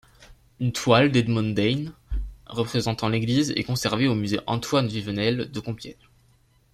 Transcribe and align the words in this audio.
Une 0.59 0.71
toile 0.71 1.11
d'Edmond 1.11 1.51
Daynes 1.53 1.93
représentant 2.47 3.07
l'église 3.07 3.51
est 3.51 3.63
conservée 3.63 4.07
au 4.07 4.15
musée 4.15 4.39
Antoine-Vivenel 4.47 5.51
de 5.51 5.59
Compiègne. 5.59 5.93